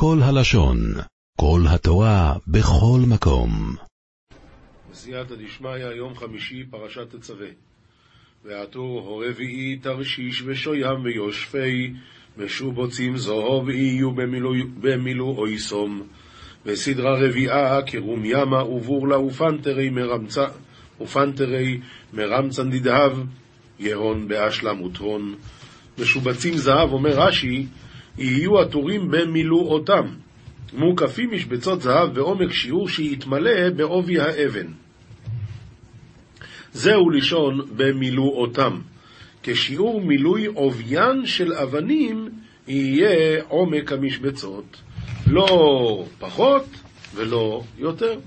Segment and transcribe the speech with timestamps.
[0.00, 0.78] כל הלשון,
[1.40, 3.76] כל התורה, בכל מקום.
[4.90, 7.46] בסייעתא דשמיא, יום חמישי, פרשת תצווה.
[8.44, 11.92] ועטור הורביעי תרשיש ושוים ויושפי,
[12.36, 14.10] משובוצים זוהוב יהיו
[14.80, 16.02] במילואו סום.
[16.66, 20.46] וסדרה רביעה, קרום ימה ובורלה ופנטרי מרמצה,
[21.00, 21.80] ופנטרי
[22.12, 23.12] מרמצן דדהב,
[23.78, 25.34] ירון באשלם וטרון.
[25.98, 27.66] משובצים זהב, אומר רש"י,
[28.18, 30.06] יהיו עטורים במילואותם,
[30.72, 34.66] מוקפים משבצות זהב בעומק שיעור שיתמלא בעובי האבן.
[36.72, 38.80] זהו לשון במילואותם.
[39.42, 42.28] כשיעור מילוי עוביין של אבנים
[42.68, 44.76] יהיה עומק המשבצות.
[45.26, 46.64] לא פחות
[47.14, 48.18] ולא יותר.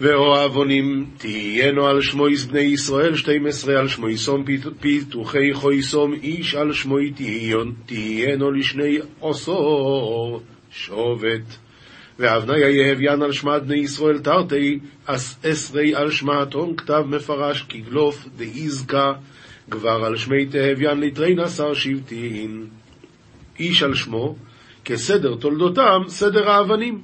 [0.00, 4.44] ואוהבונים תהיינו על שמויס בני ישראל, שתים עשרה על שמויסום
[4.80, 7.12] פיתוחי חויסום איש על שמוי
[7.86, 11.56] תהיינו לשני עשור שובת.
[12.18, 14.78] ואבניה יהביין על שמעת בני ישראל תרתי,
[15.42, 19.12] עשרי על שמעתון כתב מפרש כגלוף דאיזקה,
[19.70, 22.66] כבר על שמי תהביין ליטרין עשר שבטין.
[23.58, 24.36] איש על שמו,
[24.84, 27.00] כסדר תולדותם, סדר האבנים.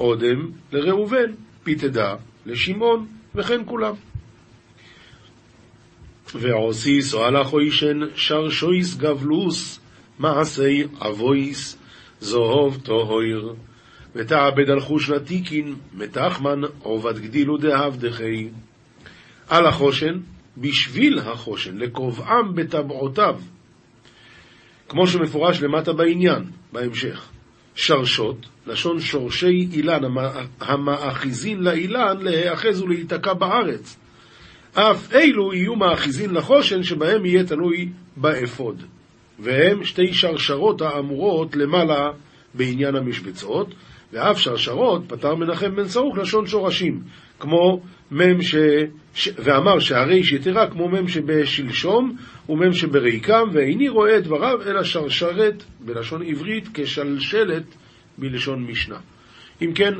[0.00, 1.32] אודם לראובן,
[1.62, 2.14] פיתדה
[2.46, 3.94] לשמעון, וכן כולם.
[6.34, 9.80] ועוסיס אוהלה חוישן שרשויס גבלוס
[10.18, 11.78] מעשי אבויס
[12.20, 13.54] זוהוב טוהר
[14.14, 18.48] ותעבד על חוש נתיקין מתחמן עובד גדילו דהבדכי
[19.48, 20.20] על החושן
[20.56, 23.40] בשביל החושן לקובעם בטבעותיו
[24.88, 27.28] כמו שמפורש למטה בעניין, בהמשך.
[27.76, 30.00] שרשות, לשון שורשי אילן,
[30.60, 33.96] המאחיזין לאילן להיאחז ולהיתקע בארץ.
[34.74, 38.82] אף אלו יהיו מאחיזין לחושן שבהם יהיה תלוי באפוד.
[39.38, 42.10] והם שתי שרשרות האמורות למעלה
[42.54, 43.74] בעניין המשבצות,
[44.12, 47.00] ואף שרשרות פתר מנחם בן סרוך לשון שורשים,
[47.40, 48.56] כמו מ' ש...
[49.14, 49.28] ש...
[49.38, 52.16] ואמר שהרי שיתרה כמו מ' שבשלשום
[52.48, 57.64] ומ' שבריקם, ואיני רואה את דבריו אלא שרשרת בלשון עברית כשלשלת
[58.18, 58.98] מלשון משנה.
[59.62, 59.92] אם כן,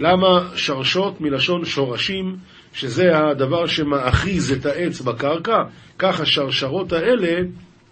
[0.00, 2.36] למה שרשות מלשון שורשים,
[2.72, 5.62] שזה הדבר שמאחיז את העץ בקרקע,
[5.98, 7.42] כך השרשרות האלה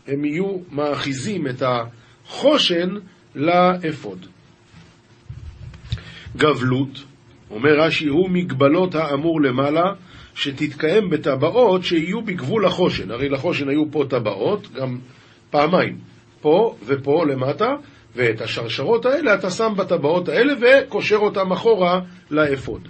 [0.07, 2.89] הם יהיו מאחיזים את החושן
[3.35, 4.27] לאפוד.
[6.37, 7.05] גבלות,
[7.51, 9.93] אומר רש"י, הוא מגבלות האמור למעלה,
[10.35, 13.11] שתתקיים בטבעות שיהיו בגבול החושן.
[13.11, 14.99] הרי לחושן היו פה טבעות, גם
[15.51, 15.99] פעמיים,
[16.41, 17.77] פה ופה למטה,
[18.17, 22.01] ואת השרשרות האלה אתה שם בטבעות האלה וקושר אותם אחורה
[22.31, 22.89] לאפוד.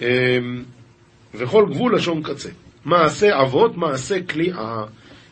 [0.00, 0.64] אמ,
[1.34, 2.48] וכל גבול לשון קצה.
[2.84, 4.84] מעשה אבות, מעשה כליאה.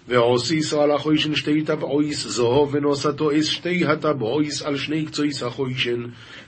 [0.08, 6.04] ועושי ישראל החוישן שתי טבעויס זו ונוסתו איס שתי הטבעויס על שני קצויס החוישן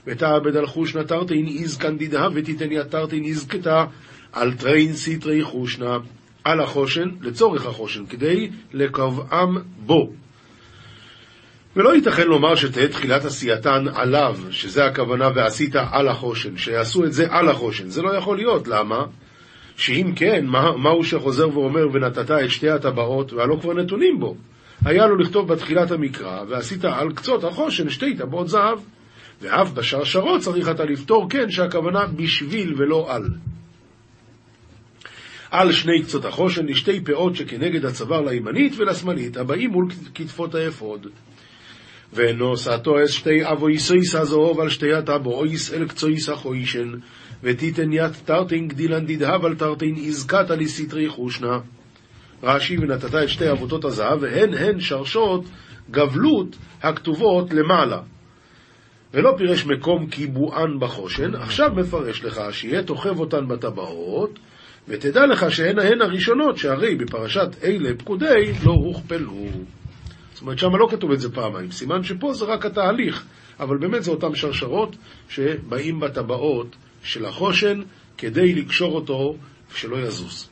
[0.07, 3.85] ותעבד על חושנה תרתין איזקן דידה ותיתן יתרתין איזקתה
[4.31, 5.97] על תרין סטרי חושנא
[6.43, 10.09] על החושן, לצורך החושן, כדי לקובעם בו.
[11.75, 17.25] ולא ייתכן לומר שתהא תחילת עשייתן עליו, שזה הכוונה ועשית על החושן, שיעשו את זה
[17.29, 17.89] על החושן.
[17.89, 19.05] זה לא יכול להיות, למה?
[19.79, 24.35] שאם כן, מה, מהו שחוזר ואומר ונתת את שתי הטבעות והלא כבר נתונים בו?
[24.85, 28.79] היה לו לכתוב בתחילת המקרא, ועשית על קצות החושן שתי טבעות זהב.
[29.41, 33.23] ואף בשרשרות צריך אתה לפתור כן שהכוונה בשביל ולא על.
[35.51, 41.07] על שני קצות החושן לשתי פאות שכנגד הצוואר לימנית ולשמאלית, הבאים מול כתפות האפוד.
[42.13, 46.91] ונתתה את שתי עבותות הזהב על שתי הטבעות אל קצות החושן,
[47.43, 51.59] ותתן ית תרתין גדילן דדהבא על תרתין עזקתא לסטרי חושנא.
[52.43, 55.45] רש"י ונתת את שתי עבותות הזהב, והן הן שרשות
[55.91, 58.01] גבלות הכתובות למעלה.
[59.13, 64.39] ולא פירש מקום קיבוען בחושן, עכשיו מפרש לך שיהיה תוכב אותן בטבעות,
[64.87, 69.47] ותדע לך שהן ההן הראשונות, שהרי בפרשת אלה פקודי לא הוכפלו.
[70.33, 71.71] זאת אומרת, שם לא כתוב את זה פעמיים.
[71.71, 73.25] סימן שפה זה רק התהליך,
[73.59, 74.95] אבל באמת זה אותן שרשרות
[75.29, 77.81] שבאים בטבעות של החושן
[78.17, 79.35] כדי לקשור אותו
[79.75, 80.49] שלא יזוז.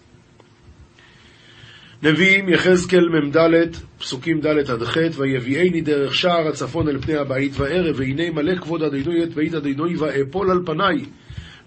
[2.03, 7.95] נביאים יחזקאל מ"ד, פסוקים ד' עד ח', ויביאני דרך שער הצפון אל פני הבית וערב,
[7.99, 11.05] והנה מלא כבוד אדינוי את בית אדינוי ואפול על פניי.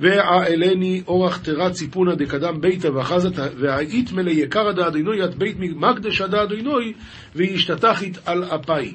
[0.01, 6.93] ואעלני אורח תרה ציפונה דקדם ביתה ואחזת והאית מלא יקרא דאדינוי את בית מקדשא דאדינוי
[7.35, 8.95] והשתתחית על אפי.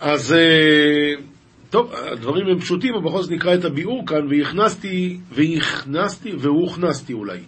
[0.00, 1.14] אז אה,
[1.70, 7.38] טוב, הדברים הם פשוטים, אבל בכל זאת נקרא את הביאור כאן, והכנסתי, והכנסתי, והוכנסתי אולי.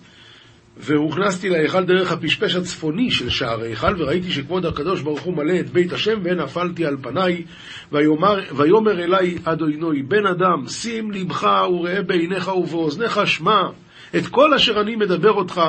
[0.76, 5.70] והוכנסתי להיכל דרך הפשפש הצפוני של שער ההיכל, וראיתי שכבוד הקדוש ברוך הוא מלא את
[5.70, 7.44] בית השם, ונפלתי על פניי,
[7.92, 13.62] ויאמר, ויאמר אלי אדוני, בן אדם, שים לבך וראה בעיניך ובאוזניך שמע
[14.16, 15.60] את כל אשר אני מדבר אותך,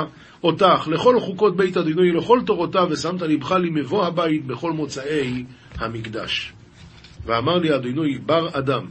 [0.43, 5.43] אותך, לכל חוקות בית אדוני, לכל תורותיו, ושמת לבך למבוא הבית בכל מוצאי
[5.79, 6.53] המקדש.
[7.25, 8.85] ואמר לי אדוני, בר אדם,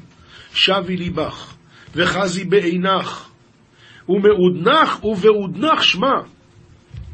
[0.55, 1.55] שבי ליבך,
[1.95, 3.29] וחזי בעינך,
[4.09, 6.21] ומעודנך ובעודנך שמע.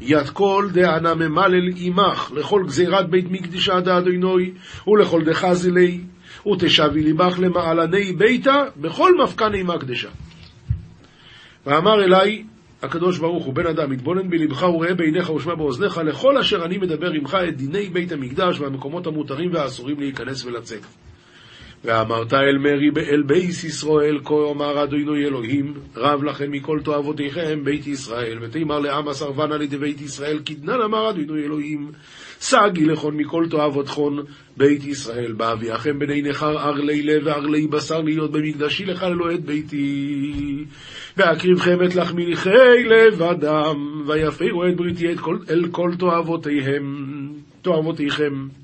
[0.01, 4.53] יד כל דענה ממלל עמך, לכל גזירת בית מקדישה דאדינוי,
[4.87, 6.01] ולכל דחזי לי,
[6.47, 10.09] ותשבי ליבך למעלני ביתה, בכל מפקני מקדשה.
[11.65, 12.43] ואמר אלי,
[12.83, 17.11] הקדוש ברוך הוא, בן אדם, התבונן בלבך וראה בעיניך ושמע באוזניך לכל אשר אני מדבר
[17.11, 21.08] עמך את דיני בית המקדש והמקומות המותרים והאסורים להיכנס ולצאת.
[21.83, 27.87] ואמרת אל מרי אל בייס ישראל, כה אמר אדוני אלוהים, רב לכם מכל תועבותיכם בית
[27.87, 29.05] ישראל, ותאמר לעם
[29.61, 31.91] ידי בית ישראל, כדנן אמר אדוני אלוהים,
[32.39, 34.23] סגי לכון מכל תועבותכון
[34.57, 40.65] בית ישראל, באביאכם בני נכר ארלי לב וארלי בשר להיות במקדשי לחללו את ביתי.
[41.17, 47.29] ואקריבכם את לחמיכי לב אדם, ויפירו את בריתי את כל, אל כל תועבותיהם,
[47.61, 48.58] תועבותיכם.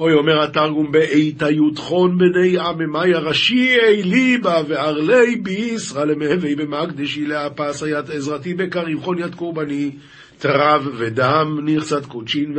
[0.00, 8.08] אוי אומר התרגום באיתה יותחון בני עממי הראשי ליבה וארלי בישראל מהווי במקדשי לאפס היית
[8.08, 9.90] עזרתי בקריבכון יד קורבני
[10.38, 12.58] תרב ודם נכסת קודשין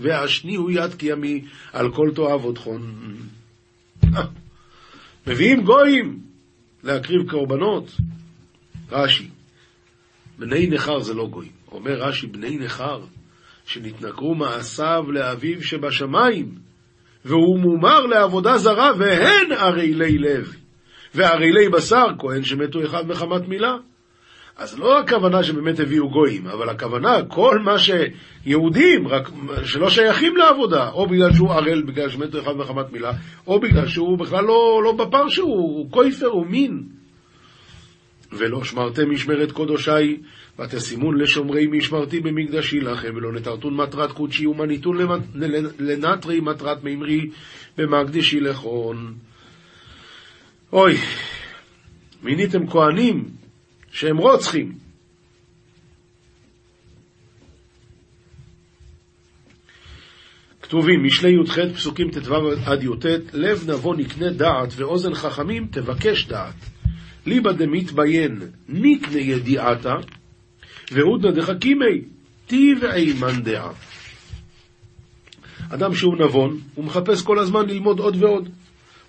[0.00, 2.94] והשני הוא יד קיימי על כל תועבותכון.
[5.26, 6.20] מביאים גויים
[6.84, 7.90] להקריב קורבנות.
[8.90, 9.28] רש"י,
[10.38, 11.52] בני נכר זה לא גויים.
[11.72, 13.00] אומר רש"י, בני נכר,
[13.66, 16.65] שנתנכרו מעשיו לאביו שבשמיים,
[17.26, 20.54] והוא מומר לעבודה זרה, והן ערלי לב,
[21.14, 23.76] וערלי בשר, כהן שמתו אחד מחמת מילה.
[24.56, 29.30] אז לא הכוונה שבאמת הביאו גויים, אבל הכוונה, כל מה שיהודים, רק
[29.64, 33.12] שלא שייכים לעבודה, או בגלל שהוא ערל, בגלל שמתו אחד מחמת מילה,
[33.46, 36.82] או בגלל שהוא בכלל לא, לא בפר שהוא, הוא קויפר, הוא מין.
[38.32, 40.16] ולא שמרתם משמרת קודשי,
[40.58, 44.98] ותשימון לשומרי משמרתי במקדשי לכם, ולא נטרתון מטרת קודשי, ומניתון
[45.78, 47.30] לנטרי מטרת מימרי
[47.78, 49.14] במקדשי לכון.
[50.72, 50.96] אוי,
[52.22, 53.28] מיניתם כהנים
[53.92, 54.72] שהם רוצחים.
[60.62, 62.34] כתובים, משלי י"ח, פסוקים ט"ו
[62.66, 66.54] עד י"ט, לב נבון יקנה דעת ואוזן חכמים תבקש דעת.
[67.26, 69.94] ליבא דמתביין נקנה ידיעתה,
[70.92, 72.00] והודנא דחכימי
[72.46, 73.70] טבעי מאן דעה.
[75.70, 78.48] אדם שהוא נבון, הוא מחפש כל הזמן ללמוד עוד ועוד.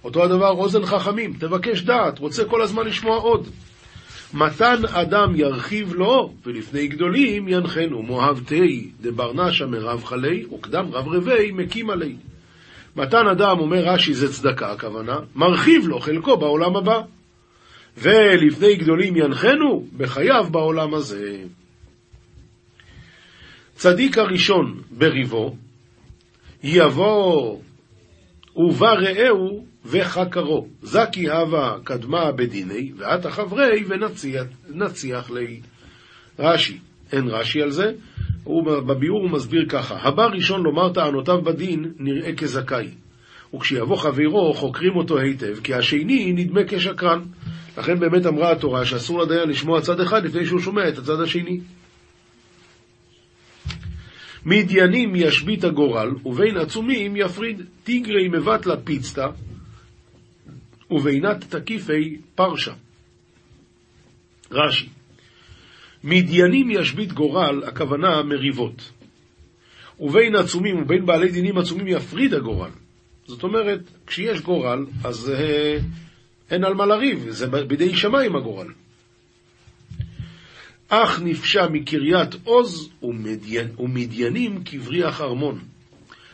[0.04, 3.48] אותו הדבר אוזן חכמים, תבקש דעת, רוצה כל הזמן לשמוע עוד.
[4.34, 11.90] מתן אדם ירחיב לו, ולפני גדולים ינחנו מואהבתי דברנשה מרב חלי, וקדם רב רבי מקים
[11.90, 12.16] עלי.
[12.96, 17.02] מתן אדם, אומר רש"י, זה צדקה הכוונה, מרחיב לו חלקו בעולם הבא.
[17.98, 21.38] ולפני גדולים ינחנו בחייו בעולם הזה.
[23.78, 25.56] צדיק הראשון בריבו,
[26.64, 27.58] יבוא
[28.56, 30.68] ובא רעהו וחקרו.
[30.82, 35.60] זקי הווה קדמה בדיני, ועתה חברי ונציח לי.
[36.40, 36.78] רש"י,
[37.12, 37.92] אין רש"י על זה,
[38.44, 42.90] הוא, בביאור הוא מסביר ככה: הבא ראשון לומר טענותיו בדין נראה כזכאי,
[43.56, 47.20] וכשיבוא חברו חוקרים אותו היטב, כי השני נדמה כשקרן.
[47.78, 51.60] לכן באמת אמרה התורה שאסור לדיין לשמוע צד אחד לפני שהוא שומע את הצד השני.
[54.48, 57.62] מדיינים ישבית הגורל, ובין עצומים יפריד.
[57.84, 59.28] טיגרי מבטלה פיצתא,
[60.92, 62.74] ובינת תקיפי פרשה.
[64.52, 64.90] רש"י
[66.04, 68.92] מדיינים ישבית גורל, הכוונה מריבות.
[70.00, 72.72] ובין עצומים ובין בעלי דינים עצומים יפריד הגורל.
[73.26, 75.78] זאת אומרת, כשיש גורל, אז אה,
[76.52, 78.68] אין על מה לריב, זה בידי שמיים הגורל.
[80.90, 82.90] אך נפשע מקריית עוז
[83.78, 85.60] ומדיינים כבריח ארמון.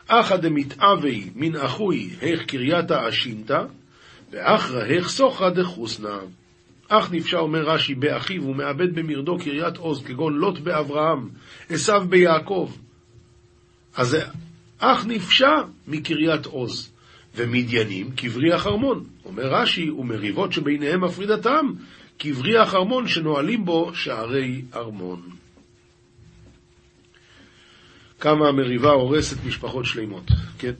[0.07, 3.61] אחא דמתאווי מן אחוי היך קרייתא אשינתא,
[4.31, 6.17] ואחרא היך סוחא דחוסנא.
[6.87, 11.29] אך נפשע, אומר רש"י, באחיו ומאבד במרדו קריית עוז, כגון לוט באברהם,
[11.69, 12.71] עשיו ביעקב.
[13.95, 14.17] אז
[14.79, 15.51] אך נפשע
[15.87, 16.93] מקריית עוז.
[17.35, 19.03] ומדיינים כבריח ארמון.
[19.25, 21.65] אומר רש"י, ומריבות שביניהם מפרידתם,
[22.19, 25.21] כבריח ארמון שנועלים בו שערי ארמון.
[28.19, 30.73] כמה המריבה הורסת משפחות שלמות, כן?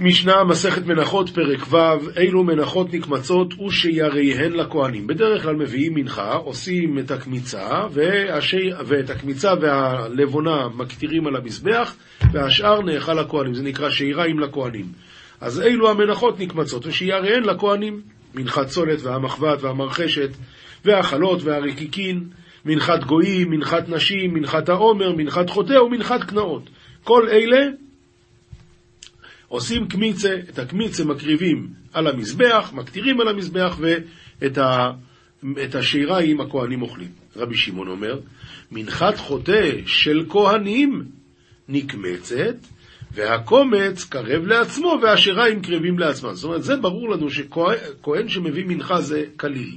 [0.00, 1.76] משנה, מסכת מנחות, פרק ו',
[2.16, 5.06] אילו מנחות נקמצות ושייריהן לכהנים.
[5.06, 11.94] בדרך כלל מביאים מנחה, עושים את הקמיצה, והשי, ואת הקמיצה והלבונה מקטירים על המזבח,
[12.32, 13.54] והשאר נאכל לכהנים.
[13.54, 14.86] זה נקרא שיריים לכהנים.
[15.40, 18.00] אז אילו המנחות נקמצות ושייריהן לכהנים.
[18.34, 20.30] מנחת צולת והמחבת והמרחשת,
[20.84, 22.24] והחלות והרקיקין,
[22.64, 26.70] מנחת גויים, מנחת נשים, מנחת העומר, מנחת חוטא ומנחת קנאות.
[27.04, 27.66] כל אלה
[29.48, 34.90] עושים קמיצה, את הקמיצה מקריבים על המזבח, מקטירים על המזבח, ואת ה,
[35.64, 37.08] את השיריים הכהנים אוכלים.
[37.36, 38.20] רבי שמעון אומר,
[38.72, 41.04] מנחת חוטא של כהנים
[41.68, 42.56] נקמצת,
[43.12, 46.34] והקומץ קרב לעצמו, והשיריים קרבים לעצמם.
[46.34, 49.76] זאת אומרת, זה ברור לנו שכהן שמביא מנחה זה קליל.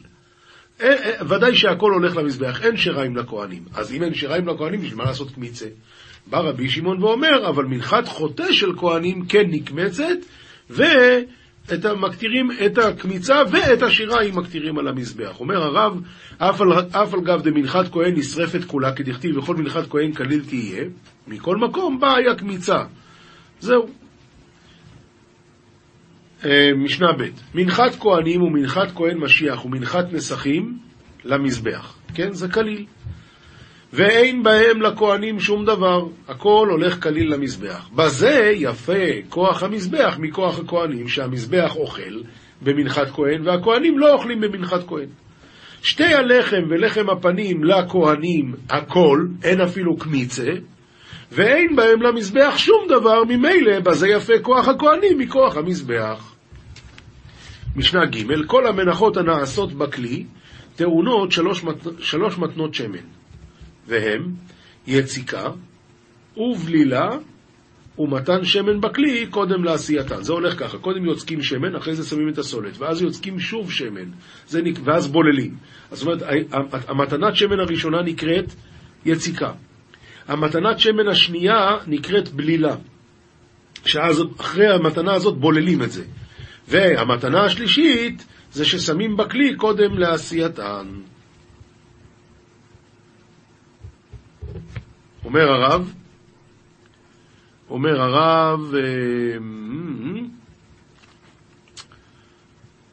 [0.81, 3.63] אה, אה, ודאי שהכל הולך למזבח, אין שיריים לכהנים.
[3.73, 5.65] אז אם אין שיריים לכהנים, בשביל מה לעשות קמיצה?
[6.27, 10.17] בא רבי שמעון ואומר, אבל מנחת חוטא של כהנים כן נקמצת,
[10.69, 15.39] ואת המקטירים את הקמיצה ואת השיריים מקטירים על המזבח.
[15.39, 16.01] אומר הרב,
[16.37, 20.83] אף על, אף על גב דמנחת כהן נשרפת כולה, כדכתיב וכל מנחת כהן כליל תהיה,
[21.27, 22.83] מכל מקום באה היה קמיצה.
[23.61, 23.87] זהו.
[26.45, 30.77] אה, משנה ב' מנחת כהנים ומנחת כהן משיח ומנחת נסכים
[31.25, 31.95] למזבח.
[32.13, 32.85] כן, זה כליל.
[33.93, 37.89] ואין בהם לכהנים שום דבר, הכל הולך כליל למזבח.
[37.95, 42.21] בזה יפה כוח המזבח מכוח הכהנים, שהמזבח אוכל
[42.61, 45.07] במנחת כהן, והכהנים לא אוכלים במנחת כהן.
[45.83, 50.51] שתי הלחם ולחם הפנים לכהנים הכל, אין אפילו קמיצה,
[51.31, 56.35] ואין בהם למזבח שום דבר, ממילא בזה יפה כוח הכהנים מכוח המזבח.
[57.75, 60.25] משנה ג' כל המנחות הנעשות בכלי
[60.75, 61.75] טעונות שלוש, מת...
[61.99, 63.05] שלוש מתנות שמן.
[63.87, 64.33] והם
[64.87, 65.49] יציקה
[66.37, 67.09] ובלילה
[67.99, 70.23] ומתן שמן בכלי קודם לעשייתן.
[70.23, 74.09] זה הולך ככה, קודם יוצקים שמן, אחרי זה שמים את הסולת, ואז יוצקים שוב שמן,
[74.47, 74.79] זה נק...
[74.83, 75.55] ואז בוללים.
[75.91, 76.21] זאת אומרת,
[76.87, 78.53] המתנת שמן הראשונה נקראת
[79.05, 79.51] יציקה.
[80.31, 82.75] המתנת שמן השנייה נקראת בלילה,
[83.85, 86.03] שאז אחרי המתנה הזאת בוללים את זה.
[86.67, 90.87] והמתנה השלישית זה ששמים בכלי קודם לעשייתן.
[95.25, 95.93] אומר הרב,
[97.69, 98.73] אומר הרב,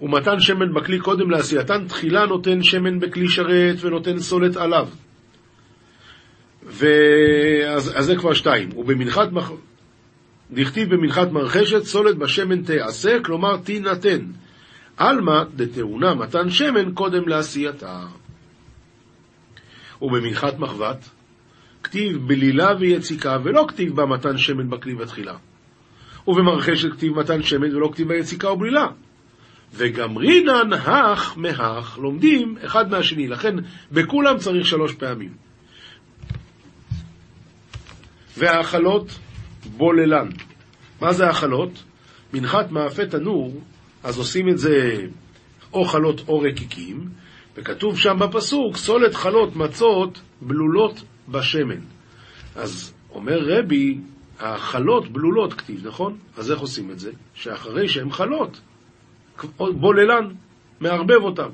[0.01, 4.89] ומתן אה, שמן בכלי קודם לעשייתן, תחילה נותן שמן בכלי שרת ונותן סולת עליו.
[6.69, 8.69] ואז אז זה כבר שתיים.
[8.77, 9.29] ובמנחת.
[10.51, 14.27] דכתיב במנחת מרחשת, סולת בשמן תעשה, כלומר תינתן.
[14.97, 18.01] עלמא דתאונה מתן שמן קודם לעשייתה.
[20.03, 21.09] ובמנחת מחבת,
[21.83, 25.37] כתיב בלילה ויציקה, ולא כתיב בה מתן שמן בכלי בתחילה.
[26.27, 28.87] ובמרחשת כתיב מתן שמן ולא כתיב ביציקה ובלילה.
[29.75, 33.55] וגמרינן הך מהך, לומדים אחד מהשני, לכן
[33.93, 35.48] בכולם צריך שלוש פעמים.
[38.39, 39.19] והאכלות
[39.77, 40.29] בוללן.
[41.01, 41.85] מה זה האכלות?
[42.35, 43.61] מנחת מאפה תנור,
[44.03, 45.07] אז עושים את זה
[45.73, 47.09] או חלות או רקיקים,
[47.57, 51.81] וכתוב שם בפסוק, סולת חלות מצות בלולות בשמן.
[52.57, 53.99] אז אומר רבי,
[54.41, 56.17] החלות בלולות כתיב, נכון?
[56.37, 57.13] אז איך עושים את זה?
[57.35, 58.61] שאחרי שהן חלות,
[59.59, 60.25] בוללן,
[60.81, 61.49] מערבב אותן.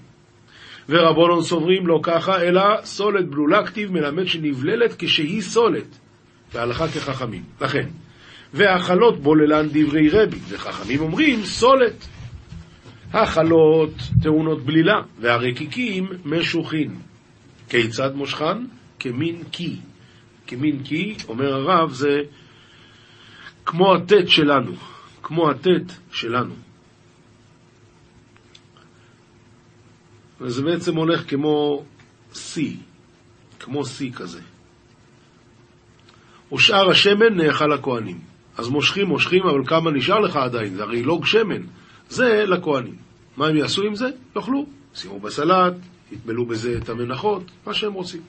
[0.88, 5.98] ורבונון סוברים לא ככה, אלא סולת בלולה כתיב מלמד שנבללת כשהיא סולת,
[6.54, 7.42] והלכה כחכמים.
[7.60, 7.88] לכן,
[8.54, 12.08] והחלות בוללן דברי רבי, וחכמים אומרים סולת.
[13.12, 16.96] החלות טעונות בלילה, והרקיקים משוחין.
[17.68, 18.66] כיצד מושכן?
[18.98, 19.76] כמין קי.
[20.46, 22.20] כמין קי, אומר הרב, זה
[23.66, 24.72] כמו הטט שלנו,
[25.22, 26.54] כמו הטט שלנו.
[30.40, 31.84] וזה בעצם הולך כמו
[32.34, 32.76] שיא,
[33.60, 34.40] כמו שיא כזה.
[36.54, 38.18] ושאר השמן נאכל לכהנים.
[38.56, 40.74] אז מושכים, מושכים, אבל כמה נשאר לך עדיין?
[40.74, 41.62] זה הרי לוג שמן.
[42.08, 42.96] זה לכהנים.
[43.36, 44.08] מה הם יעשו עם זה?
[44.36, 44.66] יאכלו.
[44.94, 45.74] שימו בסלט,
[46.12, 48.20] יטבלו בזה את המנחות, מה שהם רוצים.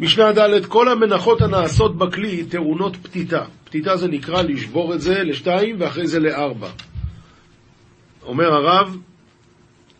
[0.00, 3.44] משנה ד' כל המנחות הנעשות בכלי טעונות פתיתה.
[3.64, 6.68] פתיתה זה נקרא לשבור את זה לשתיים ואחרי זה לארבע.
[8.22, 8.96] אומר הרב,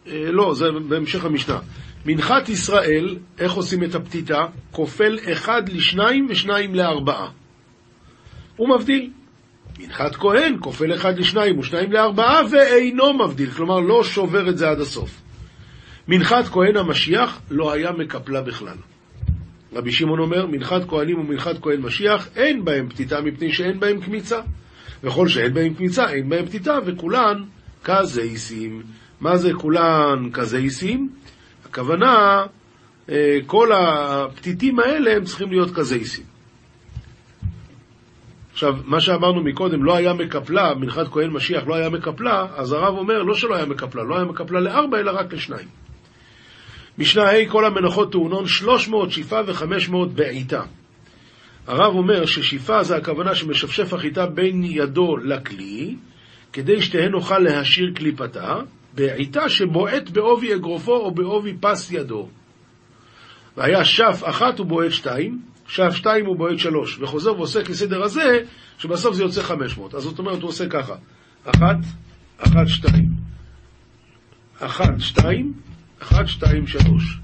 [0.07, 1.59] אה, לא, זה בהמשך המשנה.
[2.07, 4.47] מנחת ישראל, איך עושים את הפתיתה?
[4.71, 7.31] כופל אחד לשניים ושניים לארבעה.
[8.57, 9.11] הוא מבדיל.
[9.79, 14.81] מנחת כהן, כופל אחד לשניים ושניים לארבעה, ואינו מבדיל, כלומר לא שובר את זה עד
[14.81, 15.23] הסוף.
[16.09, 18.77] מנחת כהן המשיח לא היה מקפלה בכלל.
[19.73, 24.41] רבי שמעון אומר, מנחת כהנים ומנחת כהן משיח, אין בהם פתיתה מפני שאין בהם קמיצה.
[25.03, 27.45] וכל שאין בהם קמיצה, אין בהם פתיתה, וכולן
[27.85, 28.83] כזייסים.
[29.21, 31.09] מה זה כולן כזייסים?
[31.71, 32.47] הכוונה,
[33.11, 36.25] אה, כל הפתיתים האלה הם צריכים להיות כזייסים.
[38.53, 42.99] עכשיו, מה שאמרנו מקודם, לא היה מקפלה, מנחת כהן משיח לא היה מקפלה, אז הרב
[42.99, 45.69] אומר, לא שלא היה מקפלה, לא היה מקפלה לארבע, אלא רק לשניים.
[46.99, 50.63] משנה ה' כל המנחות טעונון 300 שיפה ו-500 בעיטה.
[51.67, 55.97] הרב אומר ששיפה זה הכוונה שמשפשף החיטה בין ידו לכלי,
[56.53, 58.57] כדי שתהא נוכל להשאיר קליפתה,
[58.95, 62.29] בעיטה שבועט בעובי אגרופו או בעובי פס ידו.
[63.57, 68.39] והיה שף אחת ובועט שתיים, שף שתיים ובועט שלוש, וחוזר ועושה כסדר הזה,
[68.79, 69.95] שבסוף זה יוצא חמש מאות.
[69.95, 70.95] אז זאת אומרת, הוא עושה ככה,
[71.45, 71.77] אחת,
[72.39, 73.09] אחת, שתיים,
[74.61, 75.53] אחת, שתיים,
[76.03, 77.19] אחת, שתיים, שלוש,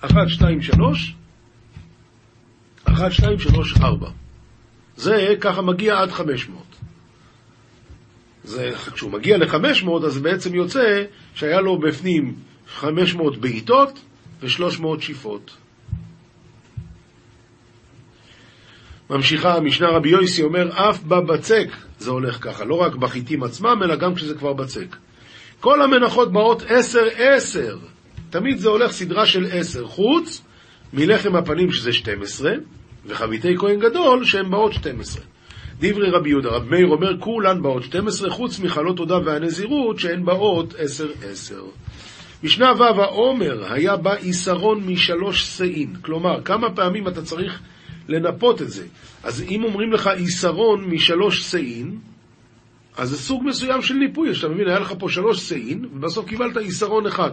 [0.00, 1.14] אחת, שתיים, שלוש,
[2.84, 4.10] אחת, שתיים, שלוש, ארבע.
[4.96, 6.76] זה ככה מגיע עד חמש מאות.
[8.48, 12.34] זה, כשהוא מגיע ל-500, אז בעצם יוצא שהיה לו בפנים
[12.68, 14.00] 500 בעיטות
[14.42, 15.56] ו-300 שיפות.
[19.10, 23.96] ממשיכה המשנה רבי יויסי אומר, אף בבצק זה הולך ככה, לא רק בחיטים עצמם, אלא
[23.96, 24.96] גם כשזה כבר בצק.
[25.60, 27.78] כל המנחות באות עשר עשר,
[28.30, 30.42] תמיד זה הולך סדרה של עשר, חוץ
[30.92, 32.52] מלחם הפנים שזה 12,
[33.06, 35.22] וחביתי כהן גדול שהן באות 12.
[35.80, 40.74] דברי רבי יהודה, רב מאיר אומר, כולן באות 12, חוץ מחלות תודה והנזירות, שהן באות
[40.74, 40.76] 10-10.
[42.42, 45.94] משנה ו' העומר היה בה עיסרון משלוש שאין.
[46.02, 47.60] כלומר, כמה פעמים אתה צריך
[48.08, 48.86] לנפות את זה.
[49.22, 51.98] אז אם אומרים לך עיסרון משלוש שאין,
[52.96, 54.30] אז זה סוג מסוים של ניפוי.
[54.38, 57.30] אתה מבין, היה לך פה שלוש שאין, ובסוף קיבלת עיסרון אחד.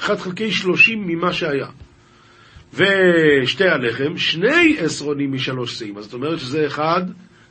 [0.00, 1.66] אחד חלקי שלושים ממה שהיה.
[2.74, 5.98] ושתי הלחם, שני עשרונים משלוש שאים.
[5.98, 7.02] אז זאת אומרת שזה אחד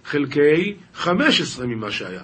[0.09, 2.21] חלקי 15 ממה שהיה.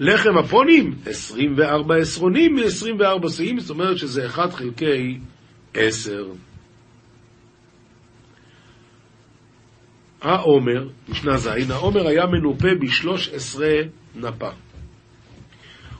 [0.00, 5.18] לחם הפונים, 24 עשרונים מ-24 שאים, זאת אומרת שזה 1 חלקי
[5.74, 6.24] 10.
[10.22, 13.60] העומר, משנה ז', העומר היה מנופה ב-13
[14.16, 14.50] נפה.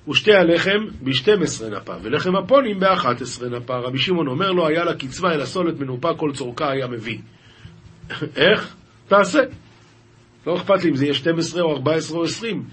[0.09, 3.77] ושתי הלחם ב-12 נפה, ולחם הפונים ב-11 נפה.
[3.77, 7.19] רבי שמעון אומר לו, היה לה קצבה אל הסולת מנופה כל צורכה היה מביא.
[8.37, 8.75] איך?
[9.09, 9.41] תעשה.
[10.47, 12.65] לא אכפת לי אם זה יהיה 12 או 14 או 20,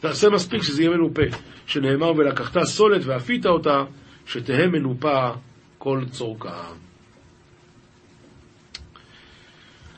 [0.00, 1.22] תעשה מספיק שזה יהיה מנופה.
[1.66, 3.84] שנאמר ולקחת סולת ואפית אותה,
[4.26, 5.30] שתהא מנופה
[5.78, 6.62] כל צורכה.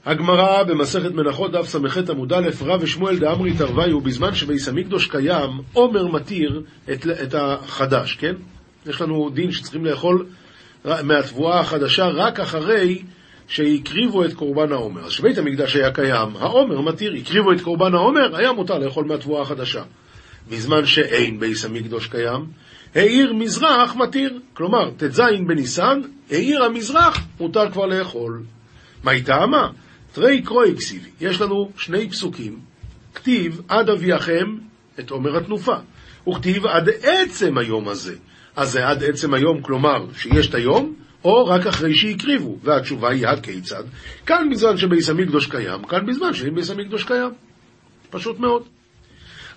[0.05, 5.51] הגמרא במסכת מנחות דף ס"ח עמוד א', רב ושמואל דאמרי תרוויו, בזמן שביס המקדוש קיים,
[5.73, 6.63] עומר מתיר
[6.93, 8.35] את, את החדש, כן?
[8.87, 10.27] יש לנו דין שצריכים לאכול
[10.85, 13.03] מהתבואה החדשה רק אחרי
[13.49, 15.05] שהקריבו את קורבן העומר.
[15.05, 19.43] אז כשבית המקדש היה קיים, העומר מתיר, הקריבו את קורבן העומר, היה מותר לאכול מהתבואה
[19.43, 19.83] החדשה.
[20.51, 22.47] בזמן שאין ביס המקדוש קיים,
[22.95, 24.41] העיר מזרח מתיר.
[24.55, 28.43] כלומר, ט"ז בניסן, העיר המזרח, מותר כבר לאכול.
[29.05, 29.71] מה היא טעמה?
[30.13, 30.75] תרי קרוי.
[31.21, 32.59] יש לנו שני פסוקים.
[33.15, 34.57] כתיב עד אביאכם
[35.01, 35.77] את עומר התנופה,
[36.29, 38.17] וכתיב עד עצם היום הזה.
[38.57, 43.27] אז זה עד עצם היום, כלומר, שיש את היום, או רק אחרי שהקריבו, והתשובה היא
[43.27, 43.85] הכיצד.
[44.27, 47.31] כאן בזמן שביס המקדוש קיים, כאן בזמן שאין ביס המקדוש קיים.
[48.11, 48.63] פשוט מאוד.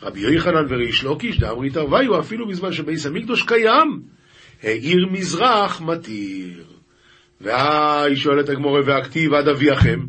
[0.01, 4.01] רבי יוחנן וריש לוקיש דאמרי תרוויו אפילו בזמן שביס המקדוש קיים,
[4.63, 6.63] העיר מזרח מתיר.
[7.41, 9.99] והי שואלת הגמורה והכתיב עד אביאכם,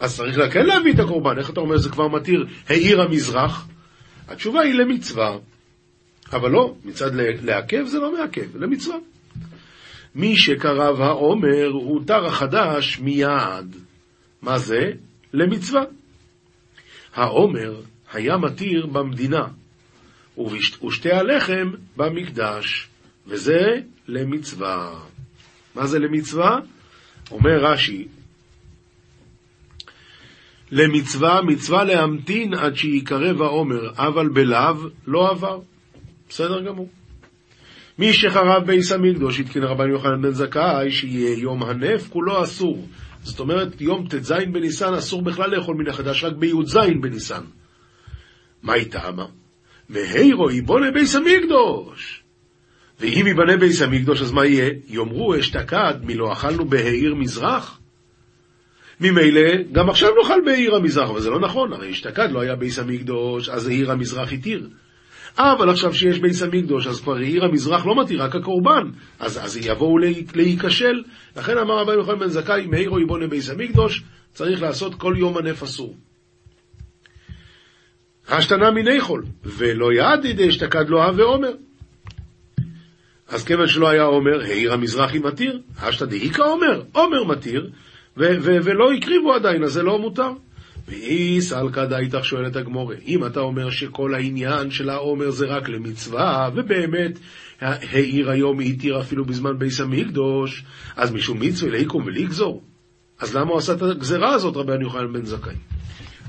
[0.00, 3.66] אז צריך לה כן להביא את הקורבן, איך אתה אומר זה כבר מתיר העיר המזרח?
[4.28, 5.36] התשובה היא למצווה,
[6.32, 7.10] אבל לא, מצד
[7.42, 8.96] לעכב זה לא מעכב, למצווה.
[10.14, 13.76] מי שקרב העומר הותר החדש מיד.
[14.42, 14.90] מה זה?
[15.32, 15.82] למצווה.
[17.14, 17.80] העומר
[18.12, 19.44] היה מתיר במדינה,
[20.86, 22.88] ושתי הלחם במקדש,
[23.26, 23.60] וזה
[24.08, 25.00] למצווה.
[25.74, 26.58] מה זה למצווה?
[27.30, 28.06] אומר רש"י,
[30.70, 35.60] למצווה, מצווה להמתין עד שיקרב העומר, אבל בלאו לא עבר.
[36.28, 36.88] בסדר גמור.
[37.98, 42.88] מי שחרב ביס המקדוש, התקין רבן יוחנן בן זכאי, שיהיה יום הנף, כולו אסור.
[43.22, 47.42] זאת אומרת, יום ט"ז בניסן אסור בכלל לאכול מן החדש, רק בי"ז בניסן.
[48.62, 49.26] מה היא טעמה?
[49.88, 52.22] מהירו יבונה ביס המקדוש.
[53.00, 54.70] ואם ייבנה ביס המקדוש, אז מה יהיה?
[54.88, 57.80] יאמרו אשתקד, מלא אכלנו בהעיר מזרח?
[59.00, 62.78] ממילא, גם עכשיו נאכל בעיר המזרח, אבל זה לא נכון, הרי אשתקד לא היה ביס
[62.78, 64.68] המקדוש, אז העיר המזרח התיר.
[65.38, 68.90] אבל עכשיו שיש ביס המקדוש, אז כבר עיר המזרח לא מתיר, רק הקורבן.
[69.18, 69.98] אז, אז יבואו
[70.34, 71.02] להיכשל.
[71.36, 75.62] לכן אמר רבי יוחנן בן זכאי, מאירו יבונה ביס המקדוש, צריך לעשות כל יום הנף
[75.62, 75.96] אסור.
[78.28, 81.52] השתנה מיני חול, ולא יעדי דאשתקד לו הווה עומר.
[83.28, 87.70] אז כיוון שלא היה עומר, העיר המזרחי מתיר, השתא דאיכא עומר, עומר מתיר,
[88.16, 90.30] ולא הקריבו עדיין, אז זה לא מותר.
[90.88, 96.50] ואי סלקא דאיתך שואלת הגמורה, אם אתה אומר שכל העניין של העומר זה רק למצווה,
[96.54, 97.18] ובאמת
[97.60, 100.64] העיר היום היא התיר אפילו בזמן ביס המקדוש,
[100.96, 102.62] אז משום מצווה להיקום ולגזור.
[103.20, 105.54] אז למה הוא עשה את הגזרה הזאת, רבן יוחנן בן זכאי?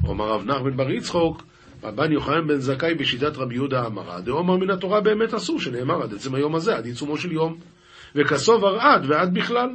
[0.08, 1.44] אומר רב נחמן בר יצחוק,
[1.84, 6.13] רבן יוחנן בן זכאי בשיטת רבי יהודה אמרה, דאמר מן התורה באמת אסור, שנאמר עד
[6.13, 7.58] עצם היום הזה, עד עיצומו של יום.
[8.15, 9.70] וכסוב ארעד ועד בכלל.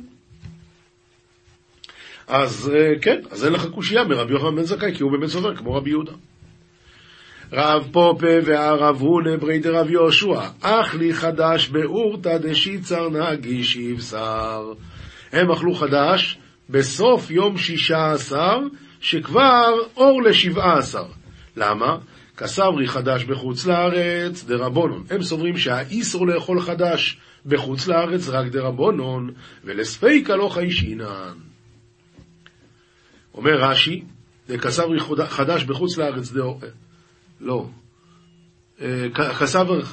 [2.30, 5.56] אז אה, כן, אז אין לך קושייה מרבי יוחנן בן זכאי, כי הוא באמת סובר
[5.56, 6.12] כמו רבי יהודה.
[7.52, 14.72] רב פופה והרב הונה ברי דרב יהושע, אך לי חדש באורתא דשיצר נגיש יבשר.
[15.32, 16.38] הם אכלו חדש
[16.70, 18.58] בסוף יום שישה עשר,
[19.00, 21.04] שכבר אור לשבעה עשר.
[21.56, 21.96] למה?
[22.36, 25.04] כסברי חדש בחוץ לארץ, דרבונון.
[25.10, 29.30] הם סוברים שהאיסור לאכול חדש בחוץ לארץ רק דרבונון,
[29.64, 31.49] ולספיקה לא חיישינן.
[33.34, 34.02] אומר רש"י,
[34.62, 36.42] כסברי חדש בחוץ לארץ, דה...
[37.40, 37.68] לא.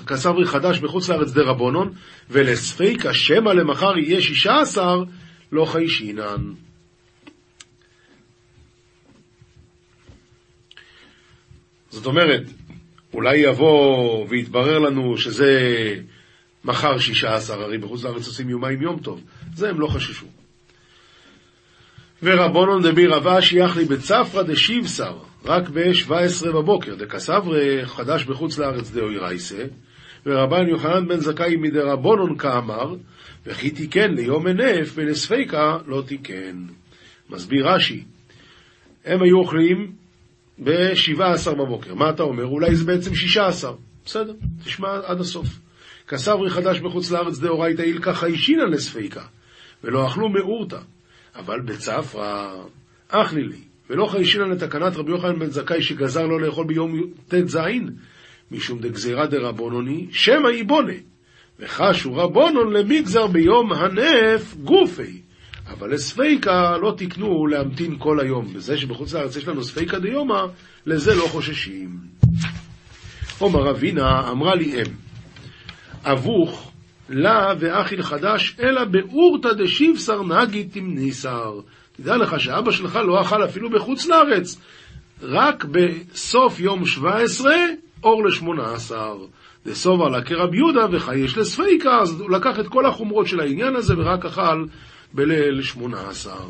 [0.08, 1.94] כסברי חדש בחוץ לארץ דרבונון,
[2.30, 5.04] ולספיקה שמא למחר יהיה שישה עשר,
[5.52, 6.54] לא חיישינן.
[11.90, 12.44] זאת אומרת,
[13.14, 15.52] אולי יבוא ויתברר לנו שזה
[16.64, 19.22] מחר שישה עשר, הרי בחוץ לארץ עושים יומיים יום טוב.
[19.56, 20.26] זה הם לא חששו.
[22.24, 29.18] ורבונון דבי רבה שייך לי בצפרא דשיבשר, רק ב-17 בבוקר, דקסברי חדש בחוץ לארץ דאוי
[29.18, 29.64] רייסה,
[30.26, 32.96] ורבן יוחנן בן זכאי מדרבונון כאמר,
[33.46, 36.66] וכי תיקן ליום הנף ולספיקה לא תיקן.
[37.30, 38.04] מסביר רש"י,
[39.06, 39.92] הם היו אוכלים
[40.64, 41.96] ב-17 בבוקר.
[41.96, 42.46] מה אתה אומר?
[42.46, 43.72] אולי זה בעצם 16.
[44.06, 45.48] בסדר, תשמע עד הסוף.
[46.08, 49.22] כסברי חדש בחוץ לארץ דאורייתא אילקא חיישינא לספיקה,
[49.84, 50.80] ולא אכלו מאורתא.
[51.38, 52.54] אבל בצפרא
[53.10, 57.58] אכלי לי, ולא חיישינא לתקנת רבי יוחנן בן זכאי שגזר לא לאכול ביום ט"ז,
[58.52, 60.94] משום דגזירא דרבונוני, שמא איבונה.
[61.60, 65.22] וחשו רבונון למגזר ביום הנף גופי.
[65.68, 68.54] אבל לספיקה לא תקנו להמתין כל היום.
[68.54, 70.46] בזה שבחוץ לארץ יש לנו ספיקה דיומא,
[70.86, 71.98] לזה לא חוששים.
[73.40, 74.94] עומר אבינה אמרה לי אם,
[76.04, 76.72] אבוך
[77.10, 81.60] לה ואחיל חדש, אלא באורתא דשיבשר נגי תמניסר.
[81.98, 84.58] תדע לך שאבא שלך לא אכל אפילו בחוץ לארץ,
[85.22, 87.56] רק בסוף יום 17,
[88.04, 88.92] אור ל-18.
[89.66, 93.94] דסובר לה כרב יהודה וחייש לספיקה, אז הוא לקח את כל החומרות של העניין הזה
[93.98, 94.66] ורק אכל
[95.14, 96.46] בליל שמונה עשר.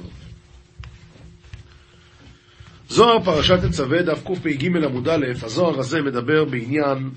[2.89, 7.09] זוהר פרשת תצווה, דף קפ"ג עמוד א', הזוהר הזה מדבר בעניין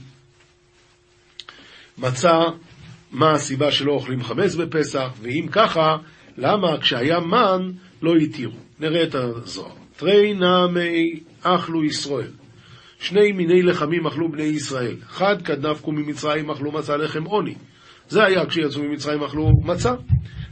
[1.99, 2.39] מצה,
[3.13, 5.97] מה הסיבה שלא אוכלים חמץ בפסח, ואם ככה,
[6.39, 7.71] למה כשהיה מן
[8.03, 8.57] לא התירו.
[8.81, 9.73] נראה את הזוהר.
[9.97, 12.31] תרי נעמי אכלו ישראל.
[12.99, 14.97] שני מיני לחמים אכלו בני ישראל.
[15.09, 17.55] חד כדנפקו ממצרים אכלו מצה לחם עוני.
[18.09, 19.95] זה היה כשיצאו ממצרים אכלו מצה.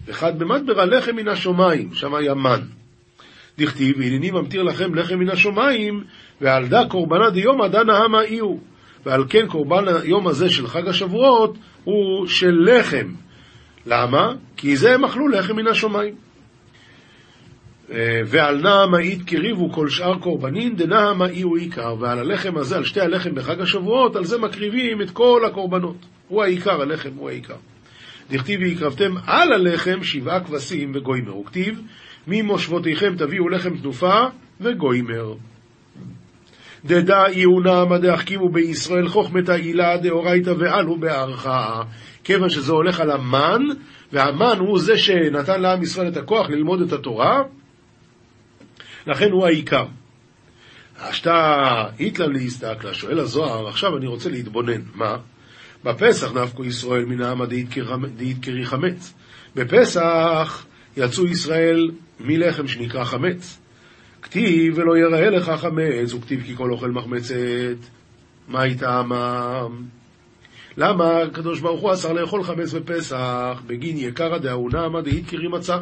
[0.07, 2.61] וחד במדבר הלחם מן השמיים, שם היה מן.
[3.59, 6.05] דכתיב, והנני ממטיר לכם לחם מן השמיים,
[6.41, 8.61] ועל דה קורבנה דיומא דנא המה איהו.
[9.07, 11.59] ועל כן קורבן היום הזה של חג השבועות
[11.89, 13.07] הוא של לחם.
[13.87, 14.33] למה?
[14.57, 16.15] כי זה הם אכלו לחם מן השמיים.
[17.91, 22.77] אה, ועל נעם האית קריבו כל שאר קורבנין, דנעם האי הוא עיקר, ועל הלחם הזה,
[22.77, 25.97] על שתי הלחם בחג השבועות, על זה מקריבים את כל הקורבנות.
[26.29, 27.57] הוא העיקר, הלחם הוא העיקר.
[28.31, 31.37] דכתיב והקרבתם על הלחם שבעה כבשים וגוימר.
[31.37, 31.81] וכתיב
[32.27, 34.25] ממושבותיכם תביאו לחם תנופה
[34.61, 35.35] וגוימר.
[36.85, 41.83] דדא יהונה מדחכימו בישראל חוכמתא הילה דאורייתא ועלו בערכה.
[42.25, 43.63] כיוון שזה הולך על המן,
[44.13, 47.43] והמן הוא זה שנתן לעם ישראל את הכוח ללמוד את התורה,
[49.07, 49.85] לכן הוא העיקר.
[50.99, 54.81] אשתא איתלה להסתכלה, שואל הזוהר, עכשיו אני רוצה להתבונן.
[54.95, 55.17] מה?
[55.85, 57.47] בפסח נפקו ישראל מן העמא
[58.17, 59.15] דאיתקרי חמץ.
[59.57, 63.59] בפסח יצאו ישראל מלחם שנקרא חמץ.
[64.23, 67.77] כתיב ולא יראה לך חמץ, וכתיב כי כל אוכל מחמצת.
[68.49, 69.83] מה איתמם?
[70.77, 75.79] למה הקדוש ברוך הוא אסר לאכול חמץ בפסח בגין יקרא דאונה עמא דאיתקרי מצה?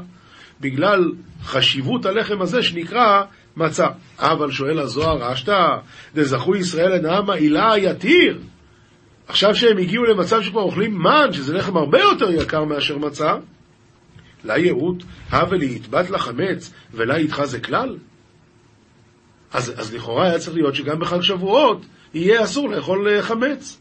[0.61, 1.13] בגלל
[1.45, 3.23] חשיבות הלחם הזה שנקרא
[3.57, 3.87] מצה.
[4.19, 5.77] אבל שואל הזוהר, אשתא
[6.15, 8.41] דזכו ישראל לנעמה הילה יתיר.
[9.29, 13.35] עכשיו שהם הגיעו למצב שכבר אוכלים מן, שזה לחם הרבה יותר יקר מאשר מצה,
[14.45, 17.97] לה יהות, הווה ליתבת לחמץ, ולה איתך זה כלל?
[19.53, 23.81] אז, אז לכאורה היה צריך להיות שגם בחג שבועות יהיה אסור לאכול אה, חמץ.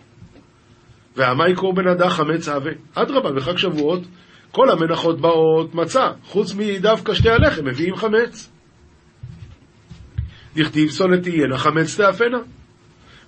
[1.16, 2.72] והמאי קורבן הדח חמץ עבה.
[2.96, 4.02] אדרבה, בחג שבועות
[4.52, 8.52] כל המנחות באות מצה, חוץ מדווקא שתי הלחם, מביאים חמץ.
[10.56, 12.38] דכתיב סולת תהיינה חמץ תאפנה.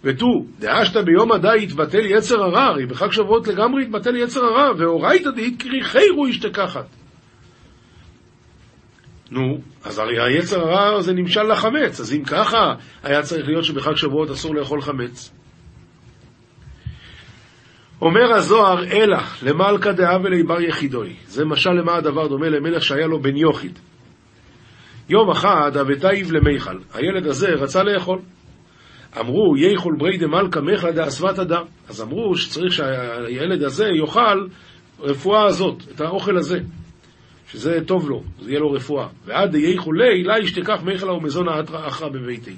[0.04, 0.26] ותו,
[0.60, 5.62] דאשתא ביום הדא יתבטל יצר הרע, הרי בחג שבועות לגמרי יתבטל יצר הרע, ואורייתא דאית
[5.62, 6.86] קרי חיירו ישתכחת.
[9.32, 13.96] נו, אז הרי היצר הרע זה נמשל לחמץ, אז אם ככה, היה צריך להיות שבחג
[13.96, 15.32] שבועות אסור לאכול חמץ.
[18.02, 21.16] אומר הזוהר, אלא למלכה דאה וליבר יחידוי.
[21.28, 23.80] זה משל למה הדבר דומה למלך שהיה לו בן יוחיד.
[25.10, 26.78] יום אחד אבטייב למיכל.
[26.94, 28.20] הילד הזה רצה לאכול.
[29.20, 31.62] אמרו, ייכול ברי דמלכה מיכלה דאסוות הדה.
[31.90, 34.48] אז אמרו שצריך שהילד הזה יאכל
[35.00, 36.60] רפואה הזאת, את האוכל הזה.
[37.52, 39.08] שזה טוב לו, זה יהיה לו רפואה.
[39.26, 41.52] ועד דייכול ליה, לה ישתכח מיכלה ומזונה
[41.88, 42.56] אחרא בביתי.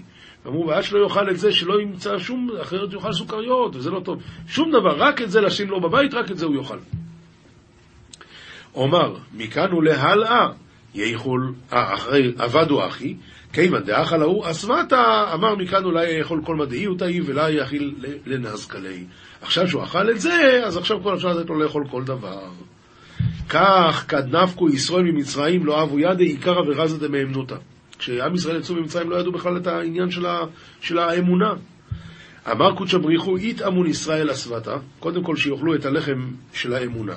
[0.47, 4.21] אמרו, ועד שלא יאכל את זה, שלא ימצא שום, אחרת יאכל סוכריות, וזה לא טוב.
[4.47, 6.77] שום דבר, רק את זה לשים לו בבית, רק את זה הוא יאכל.
[8.75, 10.47] אומר, מכאן ולהלאה,
[10.95, 13.15] יאכול, אה, אחרי עבדו אחי,
[13.53, 19.03] כיוון דאכל ההוא אסמתה, אמר מכאן אולי יאכול כל מדעי אותאי ולה יאכיל לנזקלי.
[19.41, 22.49] עכשיו שהוא אכל את זה, אז עכשיו כל אפשר לתת לו לאכול כל דבר.
[23.49, 27.55] כך כדנפקו ישראל ממצרים לא אבו ידי עיקרא ורזא דמאמנותא.
[27.99, 30.39] כשעם ישראל יצאו ממצרים לא ידעו בכלל את העניין של, ה,
[30.81, 31.53] של האמונה.
[32.51, 37.15] אמר קודשא בריחו, אית אמון ישראל אסוותא, קודם כל שיאכלו את הלחם של האמונה,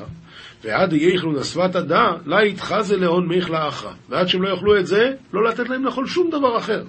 [0.64, 3.92] ועד יאכלו נסוותא דא, לה יתחזה להון מיכלה אחרא.
[4.08, 6.84] ועד שהם לא יאכלו את זה, לא לתת להם לאכול שום דבר אחר.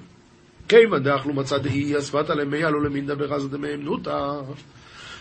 [0.68, 4.32] כיוון דאכלו מצה דאי אסוותא למיה לא למין דבר אז דמאמנותא.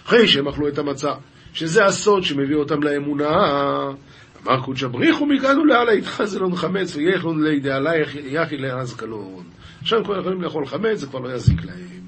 [0.06, 1.12] אחרי שהם אכלו את המצה,
[1.52, 3.30] שזה הסוד שמביא אותם לאמונה,
[4.46, 9.44] אמר קודשא בריחו מכאן ולהלאה יתחזלון חמץ ויכלון לידי עלייך יחי לארז קלון.
[9.82, 12.02] עכשיו כבר יכולים לאכול חמץ, זה כבר לא יזיק להם.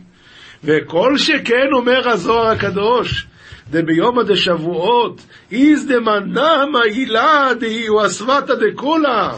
[0.65, 3.27] וכל שכן אומר הזוהר הקדוש,
[3.71, 9.33] דביומא דשבועות, איז דמנא מהילה דהי וסבתא דקולה.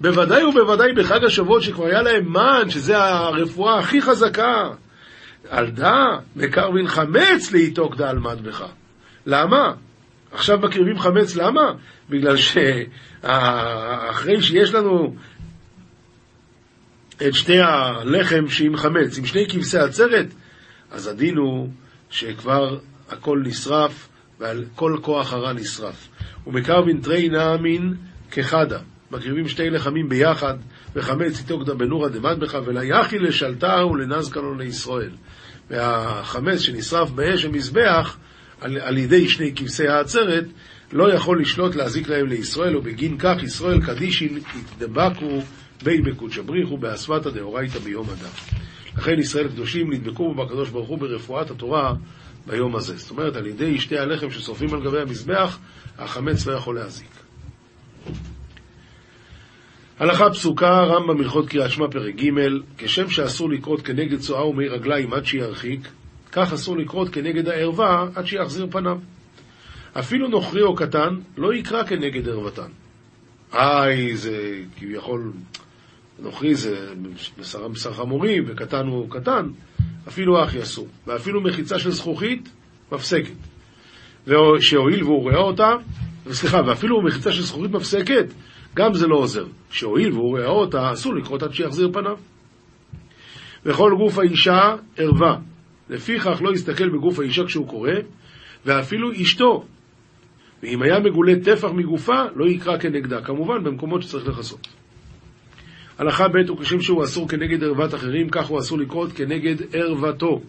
[0.00, 4.70] בוודאי ובוודאי בחג השבועות שכבר היה להם מן, שזה הרפואה הכי חזקה.
[5.48, 6.04] על דא
[6.36, 8.64] מקרבין חמץ ליתוק דעלמד בך.
[9.28, 9.72] למה?
[10.32, 11.72] עכשיו מקריבים חמץ, למה?
[12.10, 13.62] בגלל שאחרי
[14.42, 15.14] שיש לנו
[17.26, 20.26] את שתי הלחם שעם חמץ, עם שני כבשי עצרת,
[20.90, 21.68] אז הדין הוא
[22.10, 24.08] שכבר הכל נשרף
[24.40, 26.08] וכל כוח הרע נשרף.
[26.46, 27.94] ומקרבין תרי נאמין
[28.30, 28.78] כחדה,
[29.10, 30.54] מקריבים שתי לחמים ביחד,
[30.94, 35.10] וחמץ איתו קדם בנורא דמד בך, וליחי לשלטה ולנזקנו לישראל.
[35.70, 38.16] והחמץ שנשרף באש המזבח,
[38.60, 40.44] על, על ידי שני כבשי העצרת,
[40.92, 45.40] לא יכול לשלוט להזיק להם לישראל, ובגין כך ישראל קדישין יתדבקו
[45.82, 48.30] בי בקודשא בריחו באסוותא דאורייתא ביום אדם.
[48.98, 51.94] לכן ישראל קדושים נדבקו בקדוש ברוך הוא ברפואת התורה
[52.46, 52.96] ביום הזה.
[52.96, 55.58] זאת אומרת, על ידי שתי הלחם ששורפים על גבי המזבח,
[55.98, 57.10] החמץ לא יכול להזיק.
[59.98, 62.30] הלכה פסוקה, רמב"ם הלכות קריאת שמע פרק ג',
[62.78, 65.88] כשם שאסור לקרות כנגד צואה ומי רגליים עד שירחיק,
[66.32, 68.98] כך אסור לקרות כנגד הערווה עד שיחזיר פניו.
[69.92, 72.68] אפילו נוכרי או קטן לא יקרא כנגד ערוותן.
[73.54, 75.32] איי, זה כביכול,
[76.18, 76.92] נוכרי זה
[77.38, 79.48] בשר, בשר חמורים וקטן הוא קטן,
[80.08, 80.88] אפילו אחי אסור.
[81.06, 82.48] ואפילו מחיצה של זכוכית
[82.92, 83.32] מפסקת.
[84.60, 85.72] שהואיל והוא רואה אותה,
[86.32, 88.26] סליחה, ואפילו מחיצה של זכוכית מפסקת,
[88.74, 89.46] גם זה לא עוזר.
[89.70, 92.16] שהואיל והוא רואה אותה, אסור לקרות עד שיחזיר פניו.
[93.64, 95.36] וכל גוף האישה ערווה,
[95.90, 97.90] לפיכך לא יסתכל בגוף האישה כשהוא קורא,
[98.66, 99.64] ואפילו אשתו.
[100.62, 104.68] ואם היה מגולה טפח מגופה, לא יקרא כנגדה, כמובן במקומות שצריך לכסות.
[105.98, 110.40] הלכה ב' הוא כשם שהוא אסור כנגד ערוות אחרים, כך הוא אסור לקרות כנגד ערוותו.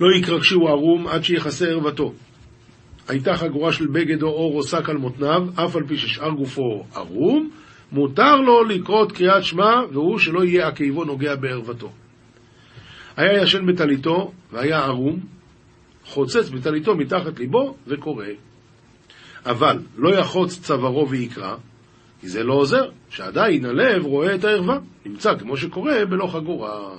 [0.00, 2.12] לא יקרא כשהוא ערום עד שיכסה ערוותו.
[3.08, 6.84] הייתה חגורה של בגד או אור או שק על מותניו, אף על פי ששאר גופו
[6.94, 7.50] ערום,
[7.92, 11.90] מותר לו לקרות קריאת שמע, והוא שלא יהיה עקיבו נוגע בערוותו.
[13.16, 15.20] היה ישן בטליתו והיה ערום,
[16.04, 18.26] חוצץ בטליתו מתחת ליבו וקורא.
[19.46, 21.56] אבל לא יחוץ צווארו ויקרא,
[22.20, 26.90] כי זה לא עוזר, שעדיין הלב רואה את הערווה, נמצא כמו שקורה בלא חגורה.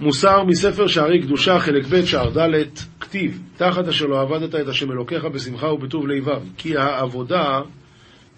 [0.00, 2.64] מוסר מספר שערי קדושה, חלק ב', שער ד',
[3.00, 7.60] כתיב, תחת אשר לא עבדת את השם אלוקיך בשמחה ובטוב לבב, כי העבודה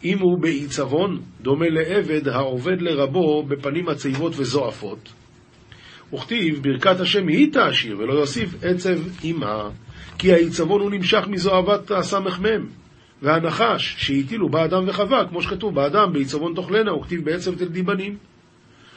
[0.04, 5.12] אם הוא בעיצבון, דומה לעבד העובד לרבו בפנים הצעיבות וזועפות.
[6.14, 9.68] וכתיב, ברכת השם היא תעשיר, ולא יוסיף עצב עמה,
[10.18, 12.66] כי העיצבון הוא נמשך מזוהבת הסמ"ם,
[13.22, 18.16] והנחש שהטילו באדם וחווה, כמו שכתוב, באדם בעיצבון תאכלנה, וכתיב בעצב תלדי בנים.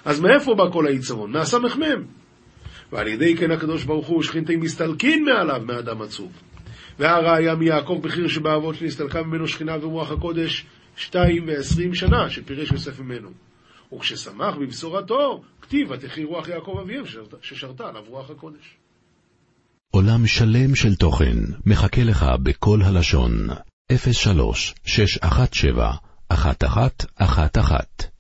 [0.06, 1.32] אז מאיפה בא כל העיצבון?
[1.32, 2.04] מהסמ"ם.
[2.92, 6.32] ועל ידי כן הקדוש ברוך הוא שכינתי מסתלקין מעליו מאדם עצוב.
[7.00, 10.66] והראיה מיעקב בחיר שבאבות שנסתלקה ממנו שכינה ורוח הקודש
[10.96, 13.30] שתיים ועשרים שנה, שפירש יוסף ממנו.
[13.94, 17.04] וכששמח בבשורתו, כתיב ותחי רוח יעקב אביהם
[17.42, 18.78] ששרתה עליו רוח הקודש.
[19.92, 23.48] עולם שלם של תוכן מחכה לך בכל הלשון,
[24.12, 25.94] 03 617
[26.32, 28.15] 1111